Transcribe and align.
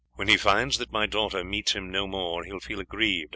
"When 0.15 0.29
he 0.29 0.35
finds 0.35 0.79
that 0.79 0.91
my 0.91 1.05
daughter 1.05 1.43
meets 1.43 1.73
him 1.73 1.91
no 1.91 2.07
more 2.07 2.43
he 2.43 2.51
will 2.51 2.59
feel 2.59 2.79
aggrieved. 2.79 3.29